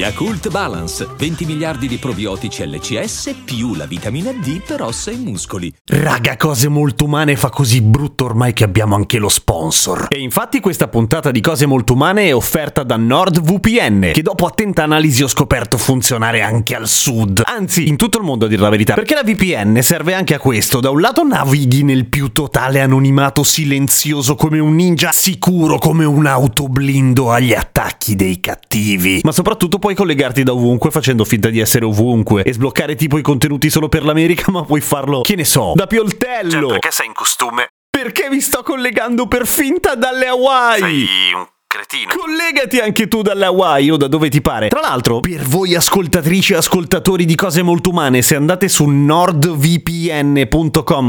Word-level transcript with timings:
Yakult 0.00 0.48
Balance, 0.48 1.06
20 1.14 1.44
miliardi 1.44 1.86
di 1.86 1.98
probiotici 1.98 2.66
LCS 2.66 3.34
più 3.44 3.74
la 3.74 3.84
vitamina 3.84 4.32
D 4.32 4.62
per 4.66 4.80
ossa 4.80 5.10
e 5.10 5.16
muscoli. 5.16 5.70
Raga, 5.84 6.38
cose 6.38 6.68
molto 6.68 7.04
umane 7.04 7.36
fa 7.36 7.50
così 7.50 7.82
brutto 7.82 8.24
ormai 8.24 8.54
che 8.54 8.64
abbiamo 8.64 8.94
anche 8.94 9.18
lo 9.18 9.28
sponsor. 9.28 10.06
E 10.08 10.18
infatti 10.18 10.58
questa 10.60 10.88
puntata 10.88 11.30
di 11.30 11.42
cose 11.42 11.66
molto 11.66 11.92
umane 11.92 12.28
è 12.28 12.34
offerta 12.34 12.82
da 12.82 12.96
NordVPN, 12.96 14.12
che 14.14 14.22
dopo 14.22 14.46
attenta 14.46 14.84
analisi 14.84 15.22
ho 15.22 15.28
scoperto 15.28 15.76
funzionare 15.76 16.40
anche 16.40 16.74
al 16.74 16.88
sud. 16.88 17.42
Anzi, 17.44 17.86
in 17.86 17.96
tutto 17.96 18.16
il 18.16 18.24
mondo 18.24 18.46
a 18.46 18.48
dir 18.48 18.58
la 18.58 18.70
verità. 18.70 18.94
Perché 18.94 19.12
la 19.12 19.22
VPN 19.22 19.82
serve 19.82 20.14
anche 20.14 20.32
a 20.32 20.38
questo. 20.38 20.80
Da 20.80 20.88
un 20.88 21.02
lato 21.02 21.24
navighi 21.24 21.82
nel 21.82 22.06
più 22.06 22.32
totale 22.32 22.80
anonimato 22.80 23.42
silenzioso 23.42 24.34
come 24.34 24.60
un 24.60 24.74
ninja, 24.74 25.12
sicuro 25.12 25.76
come 25.76 26.06
un 26.06 26.24
autoblindo 26.24 27.30
agli 27.30 27.52
attacchi 27.52 28.16
dei 28.16 28.40
cattivi. 28.40 29.20
Ma 29.24 29.32
soprattutto 29.32 29.78
puoi 29.78 29.88
collegarti 29.94 30.42
da 30.42 30.52
ovunque 30.52 30.90
facendo 30.90 31.24
finta 31.24 31.48
di 31.48 31.58
essere 31.58 31.84
ovunque 31.84 32.42
e 32.42 32.52
sbloccare 32.52 32.94
tipo 32.94 33.18
i 33.18 33.22
contenuti 33.22 33.70
solo 33.70 33.88
per 33.88 34.04
l'America, 34.04 34.50
ma 34.52 34.64
puoi 34.64 34.80
farlo, 34.80 35.20
che 35.20 35.36
ne 35.36 35.44
so, 35.44 35.72
da 35.74 35.86
Pioltello. 35.86 36.50
Cioè, 36.50 36.68
perché 36.68 36.90
sei 36.90 37.06
in 37.06 37.12
costume? 37.12 37.68
Perché 37.90 38.28
mi 38.30 38.40
sto 38.40 38.62
collegando 38.62 39.26
per 39.26 39.46
finta 39.46 39.94
dalle 39.94 40.26
Hawaii? 40.26 40.80
Sei 40.80 41.32
un 41.34 41.46
cretino. 41.70 42.12
Collegati 42.16 42.78
anche 42.80 43.06
tu 43.06 43.22
dalle 43.22 43.44
Hawaii 43.44 43.92
o 43.92 43.96
da 43.96 44.08
dove 44.08 44.28
ti 44.28 44.40
pare. 44.40 44.66
Tra 44.66 44.80
l'altro, 44.80 45.20
per 45.20 45.44
voi 45.44 45.76
ascoltatrici 45.76 46.52
e 46.52 46.56
ascoltatori 46.56 47.24
di 47.24 47.36
cose 47.36 47.62
molto 47.62 47.90
umane, 47.90 48.22
se 48.22 48.34
andate 48.34 48.68
su 48.68 48.86
nordvpn.com 48.86 49.54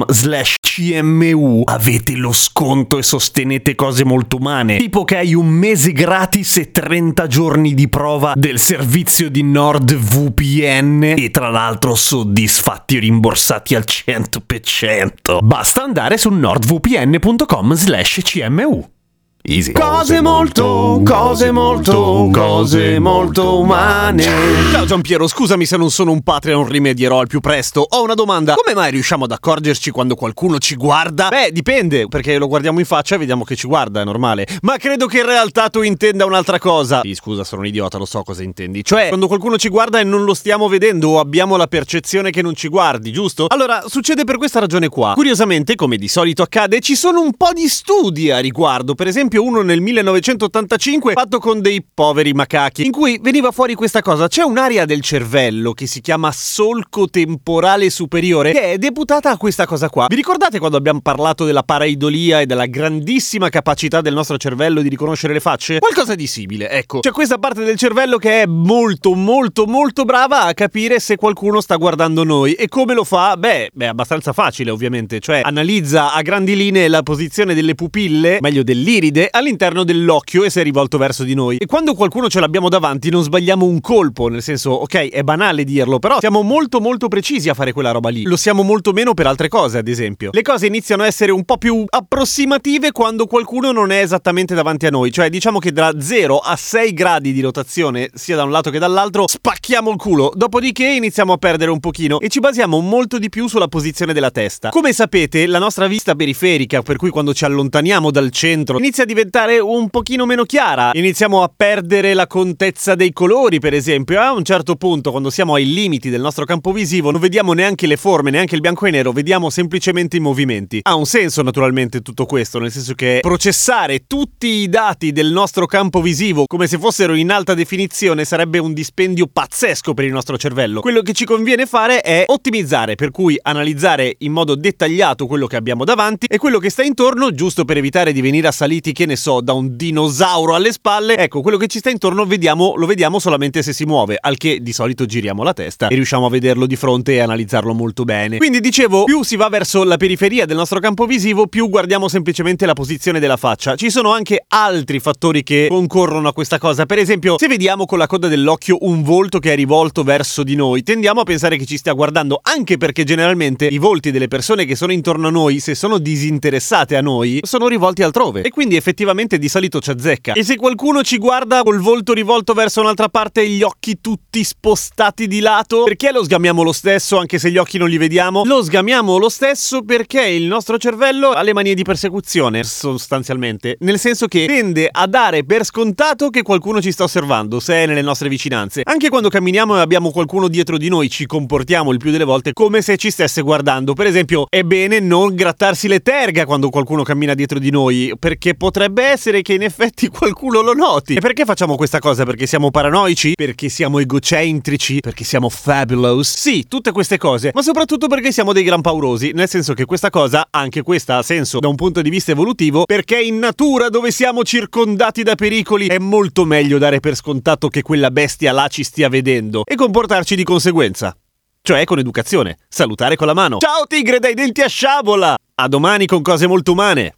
slash 0.08 0.58
cmu 0.61 1.63
avete 1.66 2.16
lo 2.16 2.31
sconto 2.31 3.00
e 3.00 3.03
sostenete 3.03 3.73
cose 3.73 4.05
molto 4.05 4.35
umane. 4.35 4.77
Tipo 4.77 5.03
che 5.03 5.17
hai 5.17 5.33
un 5.33 5.47
mese 5.47 5.94
gratis 5.94 6.58
e 6.58 6.69
30 6.69 7.25
giorni 7.25 7.73
di 7.73 7.89
prova 7.89 8.33
del 8.35 8.59
servizio 8.59 9.31
di 9.31 9.41
NordVPN 9.41 11.16
e 11.17 11.31
tra 11.31 11.50
l'altro 11.50 11.95
soddisfatti 11.95 12.97
e 12.97 13.00
rimborsati 13.00 13.73
al 13.73 13.83
100%. 13.83 15.39
Basta 15.41 15.81
andare 15.81 16.19
su 16.19 16.30
nordvpn.com 16.30 17.73
slash 17.73 18.19
cmu. 18.22 19.00
Easy. 19.44 19.72
Cose 19.72 20.22
molto, 20.22 21.02
cose 21.03 21.52
molto, 21.52 22.30
cose 22.31 23.00
molto 23.00 23.59
umane. 23.59 24.23
Ciao 24.72 24.86
Giampiero, 24.86 25.28
scusami 25.28 25.66
se 25.66 25.78
non 25.78 25.89
sono 25.89 26.11
un 26.11 26.22
Patreon, 26.22 26.67
rimedierò 26.67 27.20
al 27.20 27.25
più 27.25 27.39
presto. 27.39 27.84
Ho 27.89 28.03
una 28.03 28.14
domanda. 28.14 28.53
Come 28.53 28.75
mai 28.75 28.92
riusciamo 28.92 29.23
ad 29.23 29.31
accorgerci 29.31 29.89
quando 29.89 30.14
qualcuno 30.14 30.59
ci 30.59 30.75
guarda? 30.75 31.30
Beh, 31.30 31.52
dipende, 31.52 32.08
perché 32.08 32.38
lo 32.38 32.47
guardiamo 32.47 32.78
in 32.78 32.86
faccia 32.86 33.16
e 33.16 33.17
vediamo 33.17 33.44
che 33.44 33.56
ci 33.56 33.66
guarda, 33.66 34.02
è 34.02 34.03
normale. 34.03 34.45
Ma 34.62 34.78
credo 34.78 35.08
che 35.08 35.17
in 35.17 35.25
realtà 35.25 35.69
tu 35.69 35.81
intenda 35.81 36.25
un'altra 36.25 36.59
cosa. 36.59 37.02
Sì, 37.02 37.16
scusa, 37.16 37.44
sono 37.44 37.62
un 37.62 37.67
idiota, 37.67 37.97
lo 37.97 38.06
so 38.06 38.22
cosa 38.22 38.44
intendi. 38.44 38.84
Cioè, 38.84 39.08
quando 39.08 39.25
qualcuno 39.25 39.58
ci 39.58 39.69
guarda 39.69 40.00
e 40.00 40.03
non 40.03 40.23
lo 40.23 40.36
stiamo 40.36 40.67
vedendo 40.67 41.09
o 41.09 41.19
abbiamo 41.19 41.56
la 41.56 41.66
percezione 41.66 42.30
che 42.30 42.44
non 42.44 42.53
ci 42.53 42.67
guardi, 42.67 43.12
giusto? 43.12 43.47
Allora, 43.47 43.86
succede 43.88 44.23
per 44.23 44.38
questa 44.38 44.59
ragione 44.59 44.88
qua. 44.88 45.14
Curiosamente, 45.16 45.73
come 45.73 45.97
di 45.97 46.08
solito 46.08 46.44
accade, 46.44 46.80
ci 46.80 46.95
sono 46.95 47.22
un 47.22 47.34
po' 47.36 47.53
di 47.53 47.67
studi 47.67 48.30
a 48.30 48.38
riguardo. 48.38 48.94
Per 48.94 49.08
esempio, 49.08 49.30
uno 49.37 49.61
nel 49.61 49.81
1985 49.81 51.13
fatto 51.13 51.39
con 51.39 51.61
dei 51.61 51.85
poveri 51.93 52.33
macachi, 52.33 52.85
in 52.85 52.91
cui 52.91 53.19
veniva 53.21 53.51
fuori 53.51 53.75
questa 53.75 54.01
cosa. 54.01 54.27
C'è 54.27 54.43
un'area 54.43 54.85
del 54.85 55.01
cervello 55.01 55.73
che 55.73 55.88
si 55.88 56.01
chiama 56.01 56.31
solco 56.31 57.09
temporale 57.09 57.89
superiore 57.89 58.51
che 58.51 58.73
è 58.73 58.78
deputata 58.78 59.29
a 59.31 59.38
questa 59.38 59.66
cosa 59.66 59.89
qua. 59.89 60.07
Vi 60.07 60.16
ricordate 60.16 60.59
quando 60.59 60.78
abbiamo 60.78 61.01
parlato 61.01 61.45
della 61.45 61.63
pareidolia 61.63 62.41
e 62.41 62.45
della 62.45 62.66
grandissima 62.66 63.50
capacità 63.50 64.01
del 64.01 64.13
nostro 64.13 64.38
cervello 64.38 64.81
di 64.81 64.89
riconoscere 64.89 65.33
le 65.33 65.39
facce? 65.39 65.79
Qualcosa 65.79 66.16
di 66.16 66.27
simile, 66.27 66.69
ecco. 66.69 67.00
C'è 67.00 67.11
questa 67.11 67.38
parte 67.38 67.63
del 67.63 67.77
cervello 67.77 68.17
che 68.17 68.44
è 68.44 68.45
molto 68.45 69.13
molto 69.13 69.66
molto 69.66 70.06
brava 70.06 70.44
a 70.44 70.53
capire 70.53 71.00
se 71.00 71.16
qualcuno 71.16 71.61
sta 71.61 71.75
guardando 71.75 72.23
noi 72.23 72.53
e 72.53 72.67
come 72.67 72.94
lo 72.94 73.03
fa? 73.03 73.38
Beh, 73.38 73.72
beh, 73.73 73.88
abbastanza 73.88 74.33
facile 74.33 74.72
ovviamente, 74.72 75.19
cioè 75.19 75.41
analizza 75.44 76.13
a 76.13 76.22
grandi 76.22 76.56
linee 76.56 76.88
la 76.88 77.03
posizione 77.03 77.53
delle 77.53 77.75
pupille, 77.75 78.39
meglio 78.41 78.63
dell'iride, 78.63 79.20
all'interno 79.29 79.83
dell'occhio 79.83 80.43
e 80.43 80.49
si 80.49 80.59
è 80.59 80.63
rivolto 80.63 80.97
verso 80.97 81.23
di 81.23 81.33
noi. 81.33 81.57
E 81.57 81.65
quando 81.65 81.93
qualcuno 81.93 82.29
ce 82.29 82.39
l'abbiamo 82.39 82.69
davanti 82.69 83.09
non 83.09 83.23
sbagliamo 83.23 83.65
un 83.65 83.79
colpo, 83.81 84.27
nel 84.27 84.41
senso, 84.41 84.71
ok, 84.71 85.09
è 85.09 85.23
banale 85.23 85.63
dirlo, 85.63 85.99
però 85.99 86.19
siamo 86.19 86.41
molto 86.41 86.79
molto 86.79 87.07
precisi 87.07 87.49
a 87.49 87.53
fare 87.53 87.73
quella 87.73 87.91
roba 87.91 88.09
lì. 88.09 88.23
Lo 88.23 88.37
siamo 88.37 88.63
molto 88.63 88.91
meno 88.91 89.13
per 89.13 89.27
altre 89.27 89.47
cose, 89.47 89.77
ad 89.77 89.87
esempio. 89.87 90.29
Le 90.33 90.41
cose 90.41 90.67
iniziano 90.67 91.03
a 91.03 91.07
essere 91.07 91.31
un 91.31 91.43
po' 91.43 91.57
più 91.57 91.83
approssimative 91.87 92.91
quando 92.91 93.25
qualcuno 93.25 93.71
non 93.71 93.91
è 93.91 94.01
esattamente 94.01 94.55
davanti 94.55 94.85
a 94.85 94.89
noi, 94.89 95.11
cioè 95.11 95.29
diciamo 95.29 95.59
che 95.59 95.71
da 95.71 95.93
0 95.99 96.38
a 96.38 96.55
6 96.55 96.93
gradi 96.93 97.33
di 97.33 97.41
rotazione, 97.41 98.09
sia 98.13 98.35
da 98.35 98.43
un 98.43 98.51
lato 98.51 98.69
che 98.69 98.79
dall'altro, 98.79 99.27
spacchiamo 99.27 99.91
il 99.91 99.97
culo. 99.97 100.31
Dopodiché 100.33 100.88
iniziamo 100.88 101.33
a 101.33 101.38
perdere 101.38 101.71
un 101.71 101.79
pochino 101.79 102.19
e 102.19 102.29
ci 102.29 102.39
basiamo 102.39 102.79
molto 102.79 103.17
di 103.17 103.29
più 103.29 103.47
sulla 103.47 103.67
posizione 103.67 104.13
della 104.13 104.31
testa. 104.31 104.69
Come 104.69 104.93
sapete, 104.93 105.45
la 105.47 105.59
nostra 105.59 105.88
vista 105.88 106.15
periferica, 106.15 106.81
per 106.81 106.95
cui 106.97 107.09
quando 107.09 107.33
ci 107.33 107.45
allontaniamo 107.45 108.11
dal 108.11 108.31
centro, 108.31 108.77
inizia 108.77 109.03
a 109.03 109.07
diventare 109.11 109.59
un 109.59 109.89
pochino 109.89 110.25
meno 110.25 110.45
chiara. 110.45 110.91
Iniziamo 110.94 111.44
a 111.44 111.51
perdere 111.53 112.13
la 112.13 112.27
contezza 112.27 112.95
dei 112.95 113.11
colori, 113.11 113.59
per 113.59 113.73
esempio. 113.73 114.19
A 114.22 114.31
un 114.31 114.44
certo 114.44 114.75
punto, 114.75 115.11
quando 115.11 115.29
siamo 115.29 115.55
ai 115.55 115.72
limiti 115.72 116.09
del 116.09 116.22
nostro 116.22 116.45
campo 116.45 116.72
visivo, 116.72 117.11
non 117.11 117.19
vediamo 117.19 117.51
neanche 117.51 117.88
le 117.88 117.97
forme, 117.97 118.31
neanche 118.31 118.55
il 118.55 118.61
bianco 118.61 118.85
e 118.85 118.91
nero, 118.91 119.11
vediamo 119.11 119.50
semplicemente 119.50 120.16
i 120.16 120.21
movimenti. 120.21 120.79
Ha 120.83 120.95
un 120.95 121.05
senso, 121.05 121.41
naturalmente, 121.41 122.01
tutto 122.01 122.25
questo, 122.25 122.59
nel 122.59 122.71
senso 122.71 122.94
che 122.94 123.19
processare 123.21 124.05
tutti 124.07 124.47
i 124.47 124.69
dati 124.69 125.11
del 125.11 125.31
nostro 125.31 125.66
campo 125.66 126.01
visivo 126.01 126.45
come 126.47 126.67
se 126.67 126.77
fossero 126.77 127.13
in 127.13 127.31
alta 127.31 127.53
definizione 127.53 128.23
sarebbe 128.23 128.59
un 128.59 128.73
dispendio 128.73 129.27
pazzesco 129.27 129.94
per 129.94 130.05
il 130.05 130.11
nostro 130.11 130.38
cervello. 130.38 130.79
Quello 130.79 131.01
che 131.01 131.11
ci 131.13 131.25
conviene 131.25 131.66
fare 131.66 132.00
è 132.01 132.23
ottimizzare, 132.27 132.95
per 132.95 133.11
cui 133.11 133.38
analizzare 133.41 134.16
in 134.19 134.31
modo 134.31 134.55
dettagliato 134.55 135.27
quello 135.27 135.47
che 135.47 135.57
abbiamo 135.57 135.83
davanti 135.83 136.27
e 136.29 136.38
quello 136.38 136.59
che 136.59 136.69
sta 136.69 136.83
intorno, 136.83 137.33
giusto 137.33 137.66
per 137.66 137.75
evitare 137.77 138.13
di 138.13 138.21
venire 138.21 138.47
assaliti, 138.47 138.94
che 139.01 139.07
ne 139.07 139.16
so, 139.16 139.41
da 139.41 139.53
un 139.53 139.75
dinosauro 139.75 140.53
alle 140.53 140.72
spalle. 140.72 141.17
Ecco, 141.17 141.41
quello 141.41 141.57
che 141.57 141.66
ci 141.66 141.79
sta 141.79 141.89
intorno 141.89 142.23
vediamo, 142.25 142.75
lo 142.75 142.85
vediamo 142.85 143.17
solamente 143.17 143.63
se 143.63 143.73
si 143.73 143.85
muove, 143.85 144.16
al 144.19 144.38
che 144.38 144.59
di 144.62 144.73
solito 144.73 145.07
giriamo 145.07 145.41
la 145.41 145.53
testa 145.53 145.88
e 145.88 145.95
riusciamo 145.95 146.28
a 146.28 146.29
vederlo 146.29 146.67
di 146.67 146.75
fronte 146.75 147.13
e 147.13 147.19
analizzarlo 147.19 147.73
molto 147.73 148.03
bene. 148.03 148.38
Quindi 148.38 148.59
dicevo, 148.59 149.06
più 149.06 149.23
si 149.23 149.38
va 149.38 149.50
verso 149.50 149.84
la 149.84 149.97
periferia 149.97 150.45
del 150.45 150.56
nostro 150.56 150.79
campo 150.79 151.07
visivo, 151.07 151.47
più 151.47 151.67
guardiamo 151.67 152.07
semplicemente 152.07 152.67
la 152.67 152.73
posizione 152.73 153.19
della 153.19 153.38
faccia. 153.38 153.75
Ci 153.75 153.89
sono 153.89 154.12
anche 154.12 154.45
altri 154.50 155.00
fattori 155.00 155.41
che 155.41 155.66
concorrono 155.68 156.28
a 156.28 156.33
questa 156.33 156.59
cosa. 156.59 156.85
Per 156.85 157.00
esempio, 157.00 157.39
se 157.39 157.47
vediamo 157.47 157.88
con 157.88 157.97
la 157.97 158.06
coda 158.06 158.28
dell'occhio 158.28 158.78
un 158.81 159.01
volto 159.01 159.39
che 159.39 159.53
è 159.53 159.56
rivolto 159.56 160.03
verso 160.03 160.44
di 160.44 160.53
noi, 160.53 160.83
tendiamo 160.83 161.22
a 161.22 161.23
pensare 161.23 161.57
che 161.57 161.66
ci 161.66 161.78
stia 161.78 161.94
guardando, 161.94 162.39
anche 162.44 162.78
perché 162.78 163.03
generalmente 163.03 163.66
i 163.66 163.79
volti 163.79 164.12
delle 164.12 164.28
persone 164.28 164.66
che 164.66 164.75
sono 164.75 164.91
intorno 164.91 165.28
a 165.28 165.31
noi, 165.31 165.59
se 165.59 165.73
sono 165.73 165.97
disinteressate 165.97 166.95
a 166.95 167.01
noi, 167.01 167.39
sono 167.41 167.68
rivolti 167.68 168.03
altrove. 168.03 168.44
E 168.44 168.50
quindi 168.51 168.75
effettivamente 168.75 168.89
di 168.94 169.50
solito 169.50 169.79
ci 169.79 169.90
azzecca. 169.90 170.34
E 170.34 170.44
se 170.44 170.56
qualcuno 170.56 171.02
ci 171.03 171.18
guarda 171.18 171.63
col 171.63 171.79
volto 171.79 172.13
rivolto 172.13 172.53
verso 172.53 172.81
un'altra 172.81 173.09
parte 173.09 173.41
e 173.41 173.50
gli 173.50 173.63
occhi 173.63 174.00
tutti 174.02 174.44
spostati 174.44 175.28
di 175.28 175.40
lato, 175.40 175.84
perché 175.84 176.12
lo 176.12 176.24
sgamiamo 176.24 176.62
lo 176.63 176.72
stesso 176.72 177.18
anche 177.18 177.40
se 177.40 177.51
gli 177.51 177.57
occhi 177.57 177.78
non 177.78 177.90
li 177.90 177.97
vediamo? 177.97 178.44
Lo 178.46 178.63
sgamiamo 178.63 179.18
lo 179.18 179.30
stesso 179.30 179.84
perché 179.84 180.25
il 180.28 180.44
nostro 180.44 180.78
cervello 180.78 181.31
ha 181.31 181.41
le 181.41 181.53
manie 181.53 181.74
di 181.74 181.84
persecuzione, 181.84 182.63
sostanzialmente. 182.63 183.78
Nel 183.80 184.00
senso 184.00 184.28
che 184.28 184.46
tende 184.46 184.88
a 184.91 185.07
dare 185.07 185.44
per 185.44 185.66
scontato 185.66 186.30
che 186.30 186.42
qualcuno 186.42 186.81
ci 186.81 186.92
sta 186.92 187.04
osservando, 187.04 187.60
se 187.60 187.74
è 187.75 187.86
nelle 187.86 188.01
nostre 188.01 188.30
vicinanze. 188.30 188.81
Anche 188.83 189.10
quando 189.10 189.30
camminiamo 189.30 189.77
e 189.77 189.80
abbiamo 189.80 190.12
qualcuno 190.12 190.48
dietro 190.48 190.77
di 190.77 190.89
noi, 190.89 191.10
ci 191.10 191.25
comportiamo 191.25 191.92
il 191.92 191.98
più 191.98 192.12
delle 192.12 192.24
volte 192.24 192.54
come 192.54 192.81
se 192.81 192.98
ci 192.98 193.12
stesse 193.12 193.42
guardando. 193.42 193.94
Per 193.94 194.06
esempio, 194.06 194.45
è 194.50 194.63
bene 194.63 195.00
non 195.00 195.33
grattarsi 195.36 195.88
le 195.88 196.01
terga 196.01 196.45
quando 196.45 196.69
qualcuno 196.69 197.04
cammina 197.04 197.33
dietro 197.33 197.60
di 197.60 197.69
noi, 197.69 198.13
perché 198.19 198.56
potrebbe 198.81 199.04
essere 199.04 199.44
che 199.44 199.54
in 199.54 199.62
effetti 199.62 200.07
qualcuno 200.07 200.62
lo 200.62 200.74
noti. 200.74 201.13
E 201.13 201.19
perché 201.19 201.45
facciamo 201.45 201.75
questa 201.75 202.00
cosa? 202.00 202.24
Perché 202.24 202.48
siamo 202.48 202.72
paranoici? 202.72 203.33
Perché 203.36 203.69
siamo 203.69 204.00
egocentrici? 204.00 205.01
Perché 205.01 205.24
siamo 205.24 205.50
fabulous? 205.50 206.36
Sì, 206.36 206.66
tutte 206.68 206.92
queste 206.92 207.19
cose, 207.19 207.51
ma 207.54 207.62
soprattutto 207.62 208.07
perché 208.07 208.31
siamo 208.31 208.54
dei 208.54 208.63
gran 208.63 208.81
paurosi, 208.81 209.33
nel 209.36 209.48
senso 209.48 209.75
che 209.75 209.86
questa 209.86 210.10
cosa, 210.10 210.48
anche 210.50 210.81
questa 210.81 211.18
ha 211.18 211.22
senso 211.22 211.60
da 211.60 211.68
un 211.68 211.75
punto 211.75 212.01
di 212.01 212.10
vista 212.10 212.31
evolutivo, 212.31 212.86
perché 212.86 213.22
in 213.22 213.38
natura 213.38 213.89
dove 213.89 214.10
siamo 214.10 214.44
circondati 214.44 215.22
da 215.22 215.36
pericoli 215.36 215.86
è 215.86 216.00
molto 216.00 216.44
meglio 216.44 216.80
dare 216.80 217.00
per 217.00 217.16
scontato 217.16 217.68
che 217.68 217.84
quella 217.84 218.10
bestia 218.10 218.51
là 218.51 218.68
ci 218.68 218.84
stia 218.84 219.10
vedendo 219.10 219.62
e 219.63 219.75
comportarci 219.75 220.36
di 220.36 220.44
conseguenza. 220.44 221.16
Cioè 221.62 221.84
con 221.84 222.00
educazione, 222.00 222.57
salutare 222.68 223.16
con 223.16 223.27
la 223.27 223.36
mano. 223.36 223.60
Ciao 223.60 223.86
tigre 223.86 224.18
dai 224.18 224.34
denti 224.34 224.62
a 224.62 224.68
sciabola! 224.68 225.36
A 225.54 225.68
domani 225.68 226.07
con 226.07 226.24
cose 226.24 226.48
molto 226.48 226.72
umane! 226.72 227.18